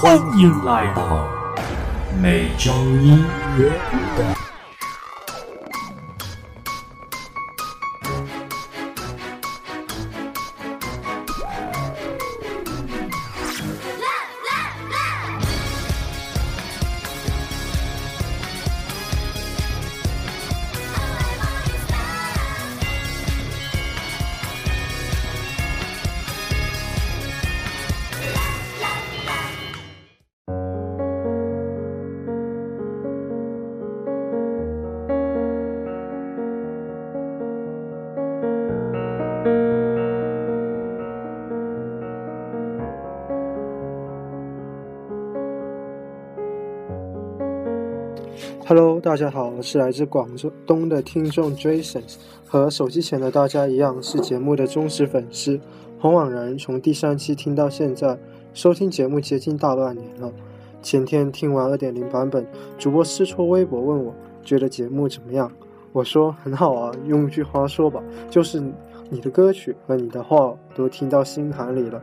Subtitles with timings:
[0.00, 1.26] 欢迎来到
[2.22, 2.72] 美周
[3.02, 3.18] 音
[3.58, 4.37] 乐。
[49.08, 52.02] 大家好，我是来自广东东的听众 Jason，
[52.46, 55.58] 和手机前的大家一样，是节目的忠实粉丝。
[55.98, 58.18] 红网人从第三期听到现在，
[58.52, 60.30] 收听节目接近大半年了。
[60.82, 64.12] 前天听完二点零版本，主播试错微博问我，
[64.44, 65.50] 觉得节目怎么样？
[65.92, 68.62] 我说很好啊，用句话说吧，就是
[69.08, 71.98] 你的歌曲和你的话都听到心坎里了。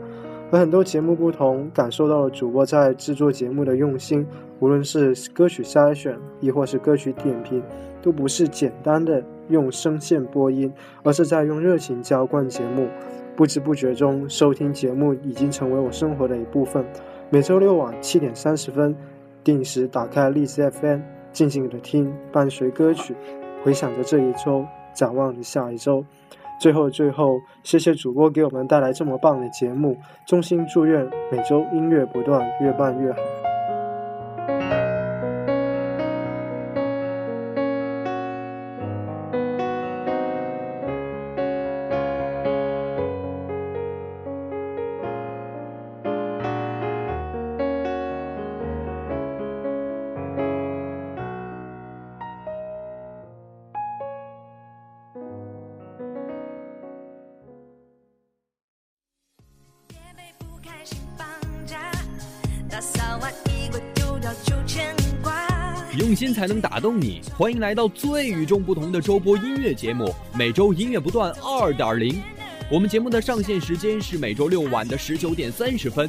[0.55, 4.25] 和很多节目不同，感受到了主播在制作节目的用心，
[4.61, 7.61] 无论是歌曲筛选亦或是歌曲点评，
[8.01, 10.71] 都不是简单的用声线播音，
[11.03, 12.87] 而是在用热情浇灌节目。
[13.35, 16.85] 不知不觉中，收听节目已经成为我生活的一部分。
[17.29, 18.95] 每周六晚七点三十分，
[19.43, 21.01] 定时打开荔枝 FM，
[21.33, 23.13] 静静的听，伴随歌曲，
[23.61, 26.05] 回想着这一周，展望着下一周。
[26.57, 33.19] 最后，最后，谢谢主播给我们带来这么棒的节目，衷心祝愿每周音乐不断，越办越好。
[66.45, 67.21] 才能打动你。
[67.35, 70.05] 欢迎来到最与众不同的周播音乐节目
[70.37, 72.13] 《每周音乐不断二点零》。
[72.71, 76.07] 我们节目的上线时间是每周六晚的十九点三十分。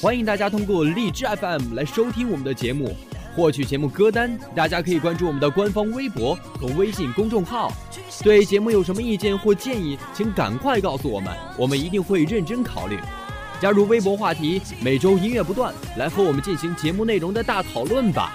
[0.00, 2.96] 欢迎大家通过荔枝 FM 来收听我们的节目，
[3.36, 4.34] 获取节目歌单。
[4.56, 7.70] 大家可以关注我们的官方微博和微信公众号。
[8.22, 12.98] 对节目有什么意见或建议，请赶快告诉我们，我们一定会认真考虑。
[13.60, 18.34] 加入微博话题“每周音乐不断”，来和我们进行节目内容的大讨论吧。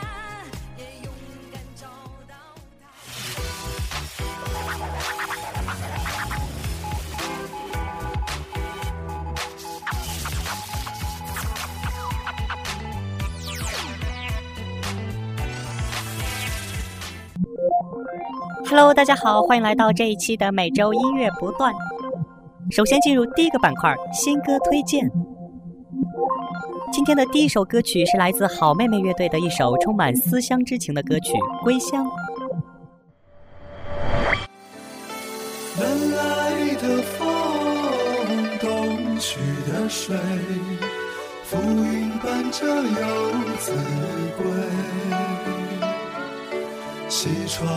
[18.81, 21.75] Hello，大家好，欢迎来到这一期的每周音乐不断。
[22.71, 25.03] 首先进入第一个板块，新歌推荐。
[26.89, 32.07] 今天的第一首歌曲是来自好妹妹乐队的一首充满思乡之情的歌曲《归乡》。
[35.77, 40.15] 南来的风，东去的水，
[41.43, 43.73] 浮云伴着游子
[44.37, 44.45] 归。
[47.09, 47.67] 西窗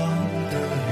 [0.53, 0.92] 的。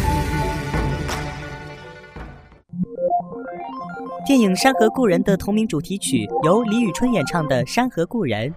[4.25, 8.53] 电影《山河故人》的同名主题曲由李宇春演唱的《山河故人》。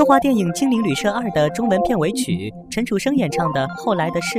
[0.02, 4.38] 《动画电影精灵旅社二》的中文片尾曲，陈楚生演唱的《后来的事》。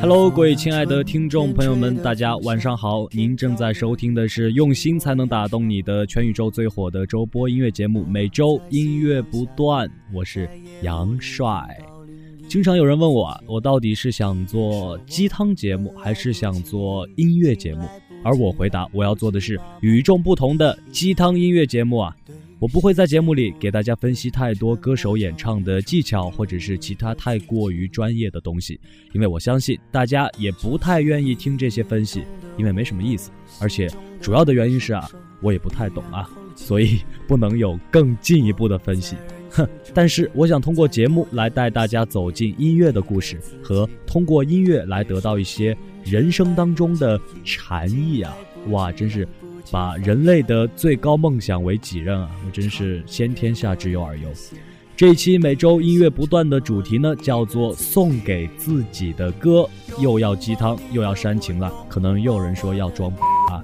[0.00, 3.04] Hello，各位亲爱的听众朋友们，大家晚上好！
[3.10, 9.90] 您正在收听的是《用心才能打动你》的全宇宙最火的周播音乐节目，每周音乐不断。
[10.14, 10.48] 我是
[10.82, 11.66] 杨帅。
[12.48, 17.82] 经常有人问我，我到底是想做鸡汤节目，还是想做音乐节目？
[18.24, 22.16] 而我回答，我要做的是与众不同的鸡汤音乐节目啊。
[22.62, 28.80] 我不会在节目里给大家分析太多歌手演唱的技巧，或者是其他太过于专业的东西，
[29.12, 32.22] 因为我相信大家也不太愿意听这些分析，
[32.56, 33.32] 因为没什么意思。
[33.60, 35.10] 而且主要的原因是啊，
[35.42, 39.16] 我也不太懂啊，所以不能有更进一步的分析。
[39.50, 48.32] 哼，但是我想通过节目来带大家走进音乐的故事，和通过音乐来得到一些人生当中的禅意啊！
[48.68, 49.26] 哇，真是。
[49.70, 52.28] 把人类的最高梦想为己任啊！
[52.44, 54.28] 我真是先天下之忧而忧。
[54.96, 61.72] 这期每周音乐不断的主题呢，叫做送给自己的歌，又要鸡汤又要煽情了。
[61.88, 63.10] 可能又有人说要装
[63.50, 63.62] 啊。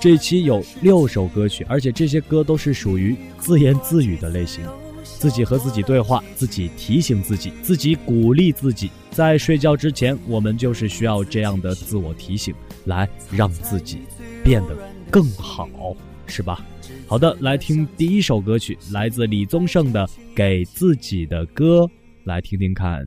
[0.00, 4.64] 这期有六首歌曲，而且这些歌都是属于自言自语的类型，
[5.04, 8.90] 自己和自己对话，自己提醒自己，自己鼓励自己。
[9.12, 12.52] 在睡觉之前，我们就是需要这样的自我提醒，
[12.86, 13.98] 来让自己
[14.42, 14.91] 变得。
[15.12, 15.68] 更好
[16.26, 16.64] 是吧？
[17.06, 21.80] 好的，来听第一首歌曲，来自李宗盛的《给自己的歌》，
[22.24, 23.06] 来听听看。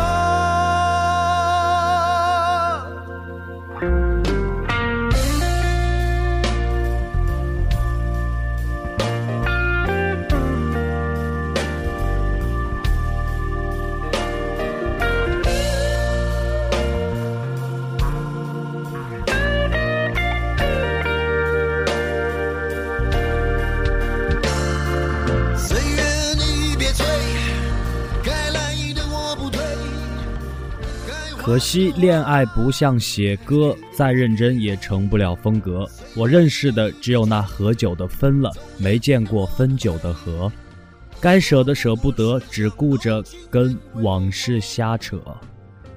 [31.51, 35.85] 可惜，恋爱不像写歌，再认真也成不了风格。
[36.15, 40.49] 我认识的只有那喝久的分了，没见过分久的和。
[41.19, 45.21] 该舍的舍不得，只顾着跟往事瞎扯。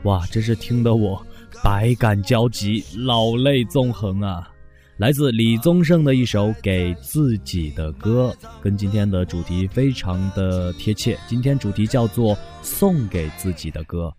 [0.03, 1.25] 哇，真是听得我
[1.63, 4.49] 百感交集，老泪纵横啊！
[4.97, 11.17] 来自李宗盛的一首给自己的歌，跟今天的主题非常的贴切。
[11.29, 14.13] 今天主题叫做送给自己的歌。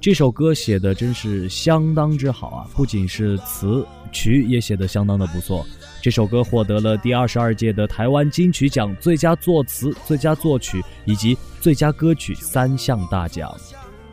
[0.00, 2.66] 这首歌写的真是相当之好啊！
[2.72, 5.66] 不仅是词曲也写得相当的不错。
[6.00, 13.52] 这首歌获得了第二十二届的台湾金曲奖最佳作词、最佳作曲以及最佳歌曲三项大奖。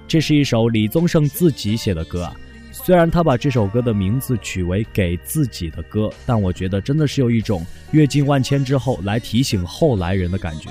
[0.08, 2.36] 这是一首李宗盛自己写的歌啊！
[2.72, 10.68] 虽然他把这首歌的名字取为《给自己的歌》，但我觉得真的是有一种阅尽万千之后来提醒后来人的感觉，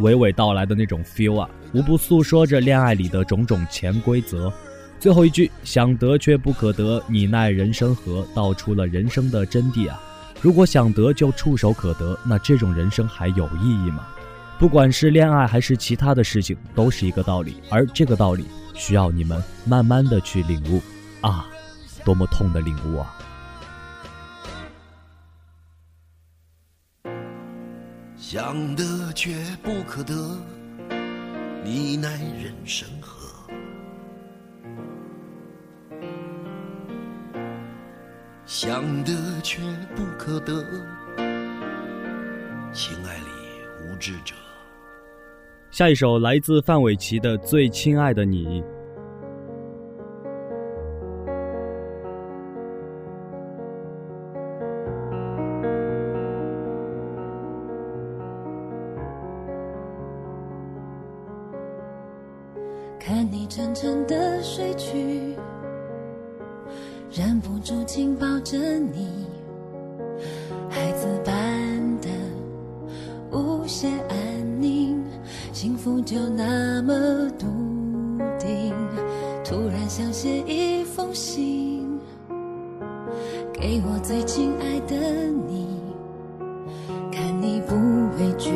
[0.00, 1.48] 娓娓道来的那种 feel 啊！
[1.76, 4.50] 无不诉说着恋爱里的种种潜规则，
[4.98, 10.00] 最后一句“想得却不可得，你奈人生何”道出了人生的真谛啊！
[10.40, 14.06] 如果想得就触手可得，那这种人生还有意义吗？
[14.58, 20.80] 不管是恋爱还是其他的事情，都是一个道理，而这个道理需要你们慢慢的去领悟，
[21.20, 21.46] 啊，
[22.06, 23.18] 多么痛的领悟啊！
[28.16, 30.14] 想得却不可得。
[31.68, 33.28] 你奈人生何
[38.44, 39.60] 想得却
[39.96, 40.62] 不可得
[42.72, 43.24] 情爱里
[43.90, 44.36] 无知者
[45.72, 48.62] 下一首来自范玮琪的最亲爱的你
[83.84, 84.94] 我最亲爱的
[85.46, 85.68] 你，
[87.12, 87.74] 看你不
[88.18, 88.50] 畏惧，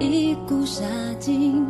[0.00, 0.82] 一股杀
[1.20, 1.64] 劲，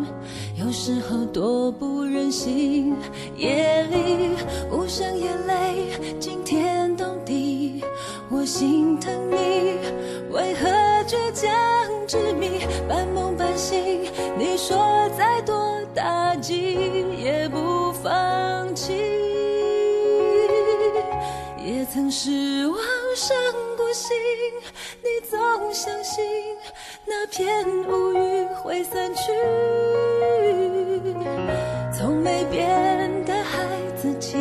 [0.57, 2.95] 有时候多不忍心。
[3.37, 4.31] 夜里
[4.71, 7.85] 无声眼泪惊天动地，
[8.31, 9.22] 我心疼。
[24.03, 24.17] 心，
[25.01, 25.39] 你总
[25.73, 26.25] 相信
[27.07, 29.21] 那片乌云会散去。
[31.97, 33.61] 从没变的孩
[33.97, 34.37] 子气，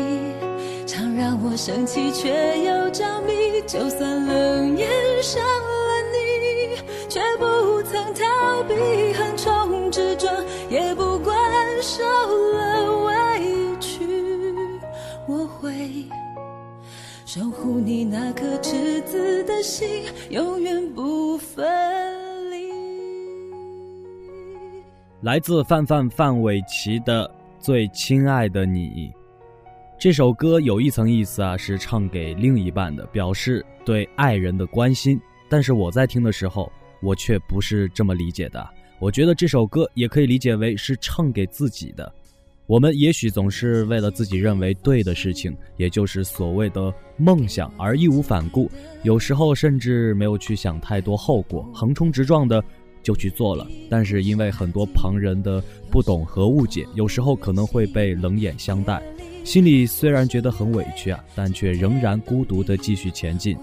[0.88, 3.34] 常让我生气却又着迷。
[3.68, 4.90] 就算冷眼
[5.22, 8.74] 伤了你，却不曾逃避，
[9.14, 10.34] 横冲直撞，
[10.72, 11.38] 也不管
[11.84, 12.51] 受。
[17.34, 21.64] 守护你那颗赤子的心，永远不分
[22.52, 22.58] 离。
[25.22, 27.26] 来自范范范玮琪的
[27.58, 29.10] 《最亲爱的你》
[29.98, 35.18] 这首歌有一层意思啊，是唱给另一半的，表示对爱人的关心。
[35.48, 36.70] 但是我在听的时候，
[37.02, 38.70] 我却不是这么理解的。
[39.00, 42.14] 我觉得这首歌也可以理解为是唱给自己的。
[42.72, 46.82] 我们也许总是为了自己认为对的事情，也就是所谓的
[47.18, 48.72] 梦想而义无反顾，
[49.04, 52.64] 有时候甚至没有去想太多后果，横冲直撞的
[53.04, 53.68] 就去做了。
[53.90, 55.62] 但是因为很多旁人的
[55.92, 59.04] 不懂和误解，有时候可能会被冷眼相待，
[59.44, 63.58] 心里虽然觉得很委屈啊，但却仍然孤独的继续前进。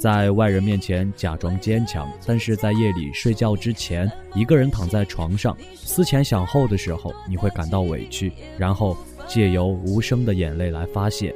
[0.00, 8.96] 在外人面前假装坚强，但是在夜里睡觉之前，一个人躺在床上思前想后的时候，你会感到委屈，然后
[9.28, 11.34] 借由无声的眼泪来发泄。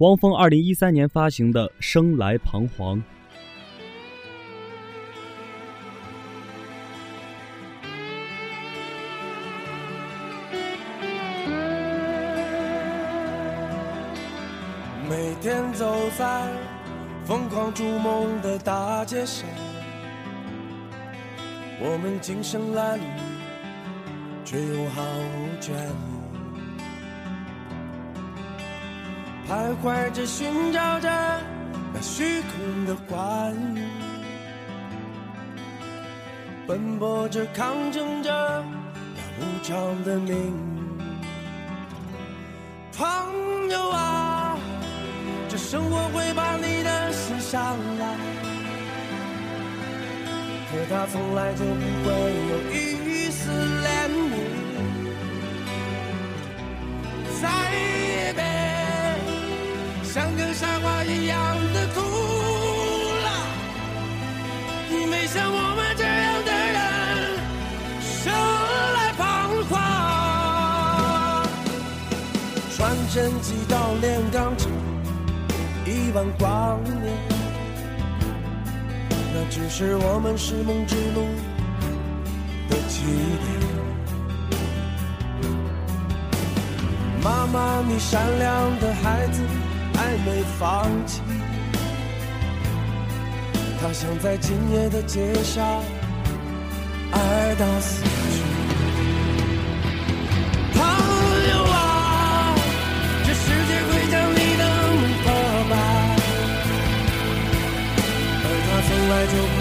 [0.00, 2.98] 汪峰二零一三年发行的《生来彷徨》。
[15.08, 16.46] 每天走在
[17.24, 19.48] 疯狂逐梦的大街上，
[21.80, 22.98] 我们今生来
[24.44, 26.15] 却又毫无眷恋。
[29.48, 31.08] 徘徊着寻找着
[31.94, 33.84] 那虚空的幻影，
[36.66, 38.28] 奔波着抗争着
[39.14, 40.98] 那无常的命运。
[42.92, 44.58] 朋友啊，
[45.48, 48.16] 这生活会把你的心伤了，
[50.72, 54.38] 可它从来就不会有一丝怜悯。
[57.40, 58.75] 再别。
[60.58, 61.36] 像我一样
[61.74, 62.00] 的苦
[63.24, 63.30] 辣，
[65.10, 66.78] 没像我们这样的人
[68.00, 68.32] 生
[68.94, 69.22] 来彷
[69.68, 69.76] 徨。
[72.74, 74.72] 穿针几到炼钢针，
[75.84, 77.12] 一万光年，
[79.34, 81.28] 那只是我们是梦之路
[82.70, 83.04] 的起
[83.44, 83.54] 点。
[87.22, 89.65] 妈妈，你善良的孩子。
[89.96, 91.22] 还没放弃，
[93.80, 95.64] 他想在今夜的街上
[97.12, 98.42] 爱到死去。
[100.74, 102.54] 朋友啊，
[103.24, 105.86] 这世界会将你的梦破败，
[108.42, 109.55] 而他从来就。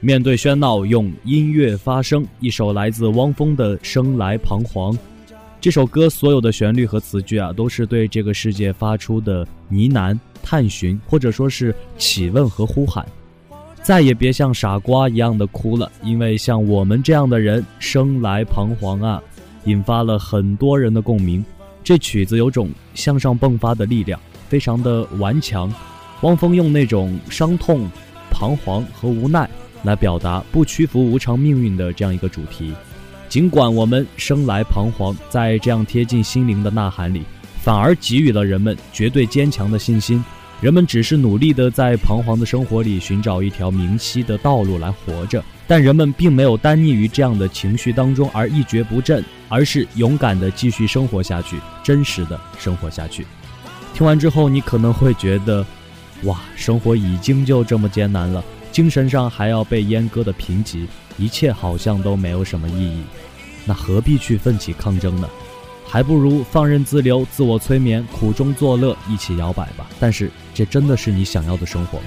[0.00, 2.24] 面对喧闹，用音乐发声。
[2.40, 4.92] 一首来自汪峰的《生来彷徨》，
[5.60, 13.04] 这首歌所有的旋律和词句啊，都是对这个世界发出的呢喃、探寻，或者说是起问和呼喊。
[13.82, 19.20] 再也别像傻瓜一样的哭了，因为像我们这样的人生来彷徨啊，
[19.64, 21.44] 引发了很多人的共鸣。
[21.82, 25.72] 这曲子有种向上迸发的力量，非常的顽强。
[26.22, 27.88] 汪峰用那种伤痛、
[28.30, 29.48] 彷徨和无奈，
[29.84, 32.72] 来表达不屈服无常命运的这样一个主题。
[33.28, 37.22] 尽管我们生来彷徨，在这样贴近心灵的呐喊里，
[37.62, 40.22] 反而给予了人们绝对坚强的信心。
[40.60, 53.24] 人们只是努力的在彷徨的生活里寻找一条明晰的道路来活着，但人们并没有单溺于这样的情绪当中而一蹶不振，而是勇敢的继续生活下去，真实的生活下去。
[53.94, 55.64] 听完之后，你可能会觉得。
[56.24, 60.84] 哇，生活已经就这么艰难了，精神上还要被阉割的贫瘠，
[61.16, 63.02] 一切好像都没有什么意义，
[63.64, 65.28] 那何必去奋起抗争呢？
[65.86, 69.86] 还不如放任自流，自我催眠，苦中作乐，一起摇摆吧。
[70.00, 72.06] 但是，这真的是你想要的生活吗？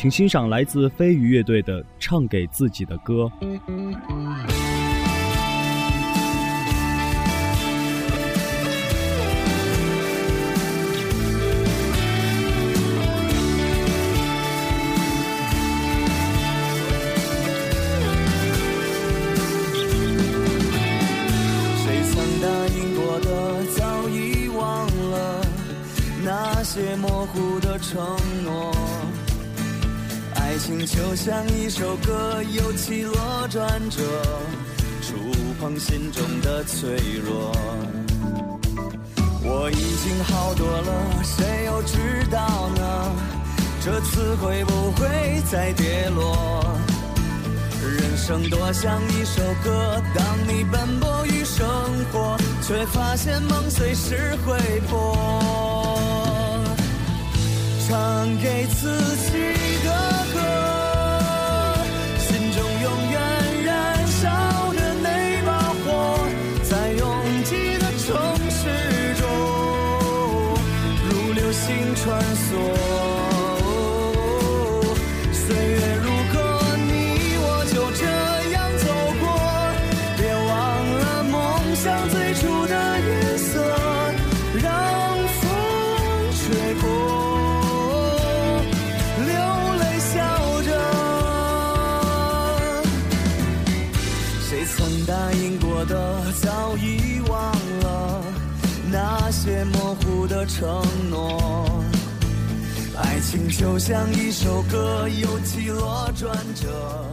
[0.00, 3.28] 请欣赏来自飞鱼乐队的《唱给自己的歌》。
[21.76, 25.44] 谁曾答应过的早已忘了，
[26.24, 28.00] 那些模糊的承
[28.44, 28.72] 诺。
[30.68, 33.16] 情就像一首歌，有起落
[33.48, 34.02] 转折，
[35.00, 35.14] 触
[35.58, 36.90] 碰心中的脆
[37.24, 37.50] 弱。
[39.42, 43.16] 我已经好多了，谁又知道呢？
[43.82, 46.62] 这次会不会再跌落？
[47.82, 51.66] 人生多像一首歌，当你奔波于生
[52.12, 55.77] 活，却发现梦随时会破。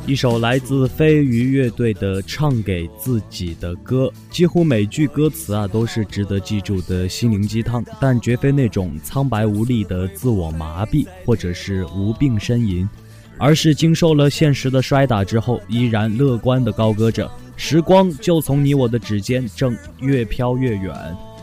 [0.08, 12.88] 一首来自飞鱼乐队的《唱给自己的歌》，几乎每句歌词啊都是值得记住的心灵鸡汤，但绝非那种苍白无力的自我麻痹，或者是无病呻吟，
[13.40, 17.30] 而是经受了现实的摔打之后，依然乐观的高歌着。
[17.58, 20.94] 时光就从你我的指尖正越飘越远，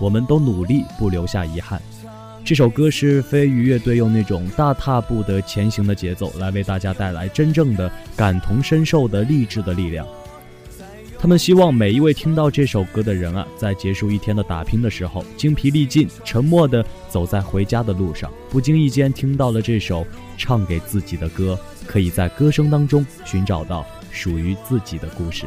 [0.00, 1.82] 我们都努力不留下遗憾。
[2.44, 10.04] 这首歌是飞鱼乐队用那种大踏步的前行的节奏来为大家带来真正的感同身受的励志的力量。
[11.20, 20.04] 他们希望每一位听到这首歌的人啊，在结束一天的打拼的时候，精疲力尽，沉默的走在回家的路上，不经意间听到了这首
[20.36, 25.44] 唱给自己的歌，可以在歌声当中寻找到属于自己的故事。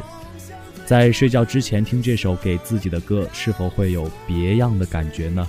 [0.86, 5.46] 在睡觉之前听这首给自己的歌，是否会有别样的感觉呢？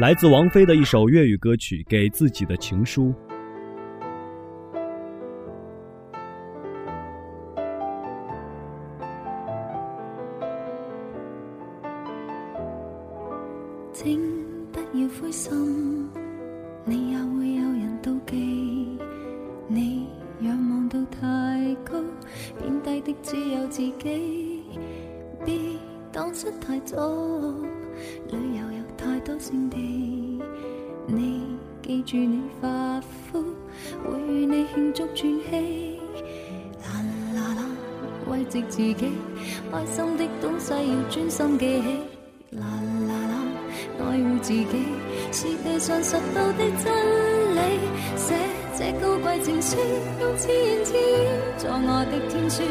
[0.00, 3.12] 来自王菲的一首粤语歌曲《给自己的情书》。
[13.92, 14.18] 请
[14.72, 16.08] 不要灰心，
[16.86, 18.98] 你也会有人妒忌。
[19.68, 20.08] 你
[20.40, 22.00] 仰望到太高，
[22.58, 24.39] 贬低的只有自己。
[26.58, 26.96] 太早，
[28.30, 30.42] 旅游有太多胜地，
[31.06, 33.42] 你记住你发肤，
[34.04, 36.00] 会与你庆祝转机。
[36.82, 37.00] 啦
[37.34, 37.64] 啦啦，
[38.28, 38.94] 慰藉自己，
[39.70, 41.96] 开心的东西要专心记起。
[42.56, 42.66] 啦
[43.06, 43.44] 啦啦，
[44.08, 44.66] 爱护自己，
[45.30, 47.78] 是地上拾到的真理。
[48.16, 48.34] 写
[48.76, 49.76] 这高贵情书，
[50.20, 52.62] 用自言自语，作我的天书。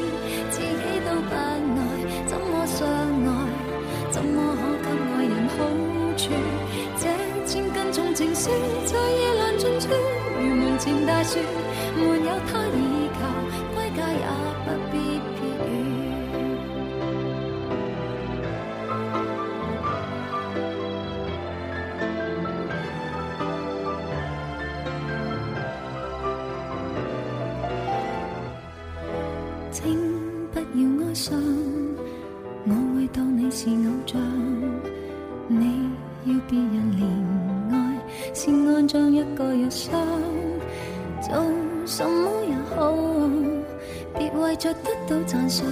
[45.49, 45.65] 想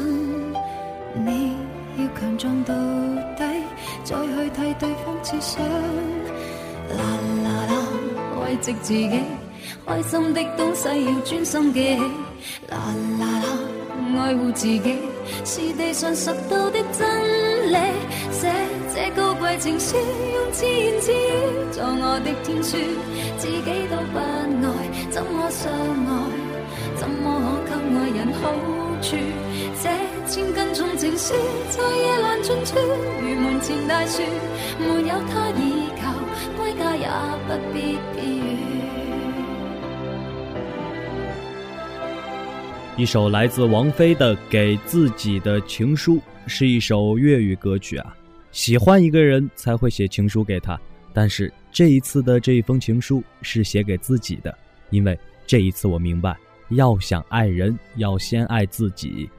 [1.23, 1.55] 你
[1.99, 2.73] 要强壮到
[3.37, 3.45] 底，
[4.03, 5.63] 再去替对方设想。
[6.97, 7.03] 啦
[7.43, 7.83] 啦啦，
[8.41, 9.21] 慰藉自己，
[9.85, 12.01] 开心的东西要专心记起。
[12.71, 12.77] 啦
[13.19, 14.97] 啦啦，爱护自己，
[15.45, 17.77] 是地上拾到的真理。
[18.31, 18.51] 写
[18.95, 21.11] 这高贵情书，用自然字，
[21.71, 22.77] 作我的天书。
[23.37, 24.73] 自己都不爱，
[25.11, 26.29] 怎么相爱？
[26.99, 28.51] 怎么可给爱人好
[29.03, 29.15] 处？
[42.95, 46.15] 一首来自王菲的《给自己的情书》
[46.47, 48.15] 是一首粤语歌曲啊。
[48.51, 50.79] 喜欢一个人才会写情书给他，
[51.13, 54.57] 但是这一次的这一封情书是写给自己的，
[54.89, 56.35] 因为这一次我明白，
[56.69, 59.29] 要想爱人，要先爱自己。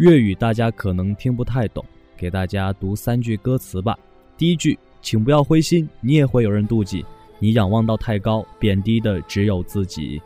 [0.00, 1.84] 粤语大家可能听不太懂，
[2.16, 3.94] 给大家读三句歌词吧。
[4.38, 7.04] 第一句，请不要灰心，你也会有人妒忌，
[7.38, 10.18] 你仰望到太高，贬低的只有自己。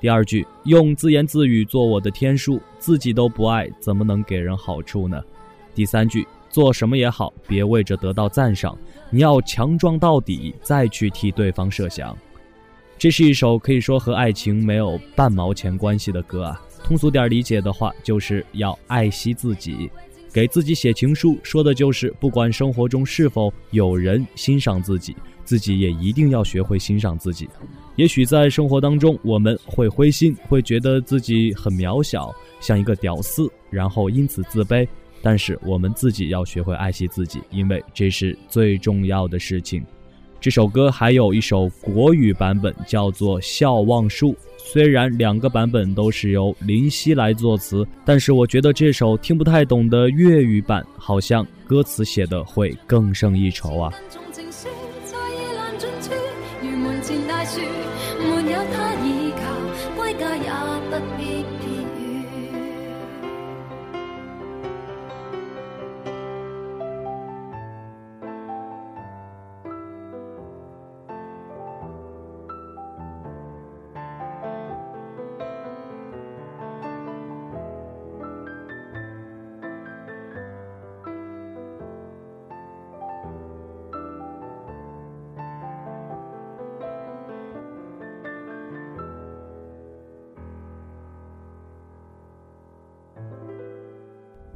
[0.00, 5.20] 第二句，用自言自语做我的天书，自己都不爱，怎么能给人好处呢？
[5.74, 8.78] 第三句，做什么也好，别为着得到赞赏，
[9.10, 12.16] 你要强壮到底，再去替对方设想。
[12.96, 16.62] 这是一首可以说和爱情没有半毛钱关系的歌啊。
[16.86, 19.90] 通俗点理解的话，就是要爱惜自己，
[20.32, 27.48] 给自己写情书，说的就是不管生活中是否有人欣赏自己，自己也一定要学会欣赏自己。
[27.96, 34.86] 也许在生活当中，我们会灰心，会觉得自己很渺小，像一个屌丝，然后因此自卑。
[35.22, 39.84] 但是我们自己要学会爱惜自己，因为这是最重要的事情。
[40.40, 44.28] 这首歌还有一首国语版本，叫做《笑忘书》。
[44.58, 53.92] 虽然两个版本都是由林夕来作词，但是我觉得这首听不太懂的粤语版，好像歌词写的会更胜一筹啊。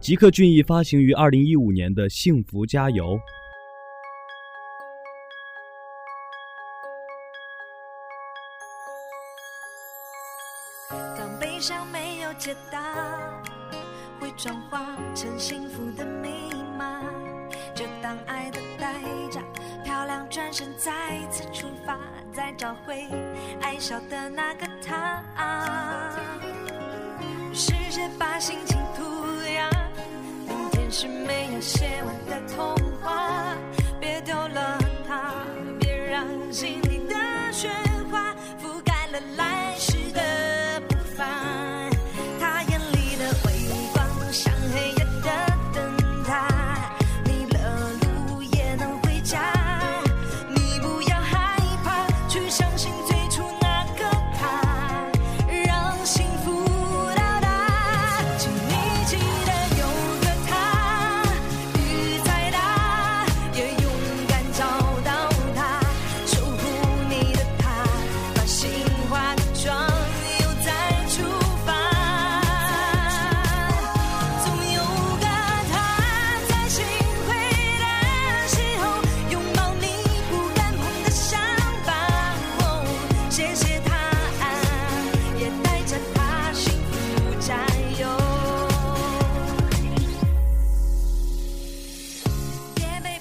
[0.00, 3.20] 吉克隽逸发行于二零一五年的《幸福加油》。
[11.18, 12.82] 当悲伤没有解答，
[14.18, 16.30] 会转化成幸福的密
[16.78, 17.02] 码。
[17.74, 18.94] 就当爱的代
[19.30, 19.42] 价，
[19.84, 21.98] 漂亮转身，再次出发，
[22.32, 23.04] 再找回
[23.60, 25.22] 爱笑的那个他。
[27.52, 28.80] 试着把心情。
[31.60, 32.64] 写完的童
[33.02, 33.54] 话，
[34.00, 35.44] 别丢了它，
[35.78, 36.80] 别让心。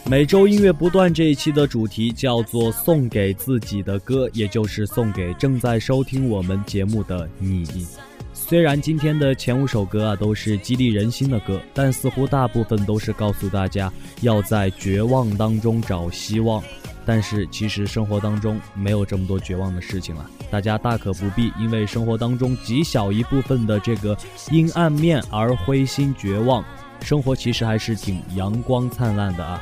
[0.10, 7.86] 每周音乐不断这一期的主题叫做送给自己的歌，也就是送给正在收听我们节目的你。
[8.34, 16.60] 虽然今天的前五首歌啊都是激励人心的歌，但似乎大部分都是告诉大家要在绝望当中找希望。
[17.06, 24.18] 但是其实生活当中没有这么多绝望的事情了，大家大可不必因为生活当中极小一部分的这个
[24.50, 26.66] 阴暗面而灰心绝望。
[27.00, 29.62] 生活其实还是挺阳光灿烂的啊。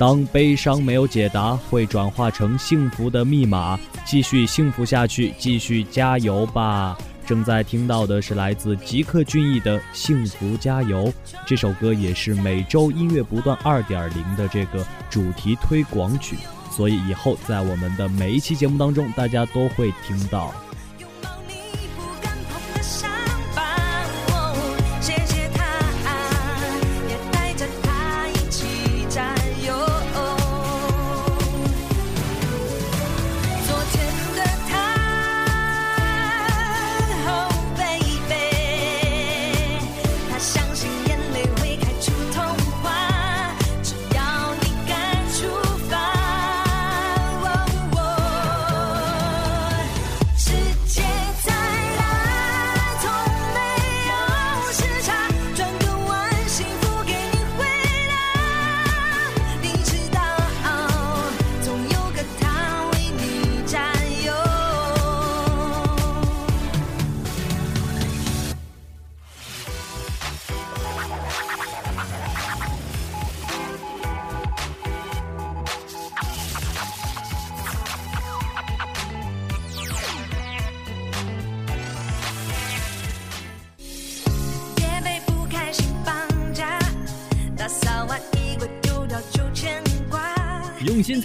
[0.00, 6.96] 当悲伤没有解答，会转化成幸福的密码，继续幸福下去，继续加油吧！
[7.26, 11.08] 正在听到的是来自吉克隽逸的《幸福加油》
[11.44, 16.34] 这首歌，也是每周音乐不断二点零的这个主题推广曲，
[16.70, 20.50] 所以以后在我们的每一期节目当中，大家都会听到。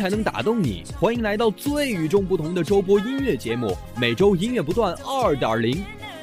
[0.05, 0.83] 才能打动你。
[0.99, 5.73] 欢迎来到最与众不同的周播音乐节目《每周音乐不断二点零》。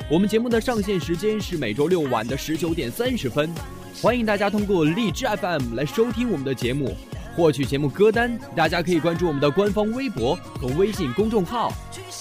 [0.08, 3.52] 我们节目的上线时间是每周六晚的十九点三十分。
[4.00, 6.96] 欢迎大家通过荔枝 FM 来收听我们的节目，
[7.34, 8.38] 获取节目歌单。
[8.54, 11.72] 大家可以关注我们的官方微博和微信公众号。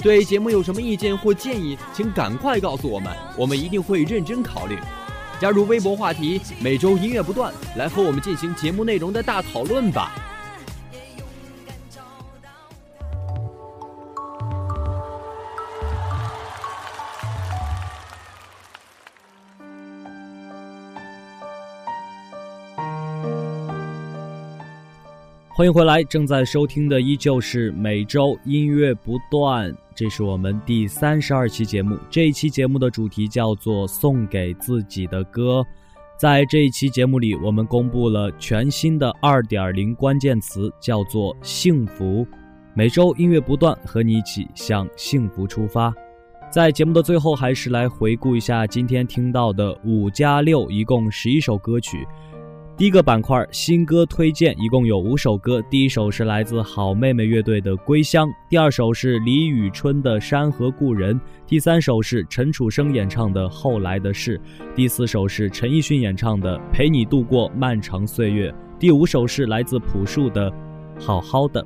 [0.01, 4.75] 对节目有什么意见或建议，请赶快告诉我们，我们一定会认真考虑。
[5.39, 10.29] 加入微博话题“每周音乐不断”，来和我们进行节目内容的大讨论吧。
[25.61, 31.95] 欢迎回来，正在收听的依旧是每周音乐不断，这是我们第三十二期节目。
[32.09, 35.63] 这一期节目的主题叫做送给自己的歌。
[36.17, 42.25] 在这一期节目里，我们公布了全新的二点零关键词，叫做幸福。
[42.73, 45.93] 每周音乐不断，和你一起向幸福出发。
[46.49, 52.03] 在节目的最后，还是来回顾一下今天听到的五加六，一共十一首歌曲。
[52.81, 55.61] 第一个板块新歌推荐，一共有五首歌。
[55.69, 61.15] 第一首是来自好妹妹乐队的《归乡》，第二首是李宇春的《山河故人》，
[61.45, 64.35] 第三首是陈楚生演唱的《后来的事》，
[64.73, 70.49] 第四首是陈奕迅演唱的《陪你度过漫长岁月》，第五首是来自朴树的
[70.99, 71.61] 《好好的》。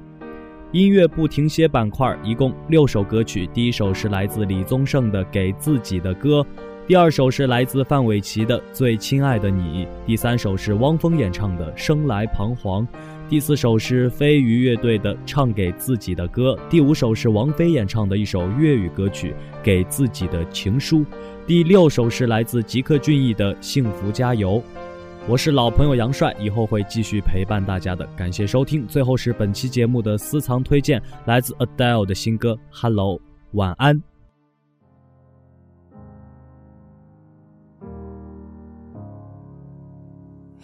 [0.73, 3.47] 音乐不停歇板块，一共六首歌曲。
[3.53, 6.41] 第一首是来自李宗盛的《给自己的歌》。
[6.87, 12.87] 第二首是来自范玮琪的《最亲爱的你》，第三首是汪峰演唱的《生来彷徨》，
[13.27, 19.31] 第四首是飞鱼乐队的《唱给自己的歌》，第五首是王菲演唱的一首粤语歌曲
[19.63, 20.99] 《给自己的情书》，
[21.47, 24.57] 第六首是来自吉克隽逸的《幸福加油》。
[25.27, 28.07] 我是老朋友杨帅，以后会继续陪伴大家的。
[28.15, 33.15] 感谢收听，最后是本期节目的私藏推荐，来自 Adele 的新歌《Hello》，
[33.53, 33.99] 晚安。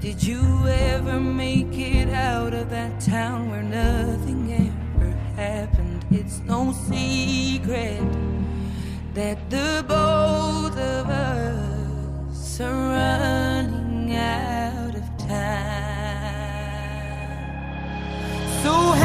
[0.00, 5.06] Did you ever make it out of that town where nothing ever
[5.40, 6.04] happened?
[6.10, 8.02] It's no secret
[9.14, 15.46] that the both of us are running out of time.
[18.64, 18.99] So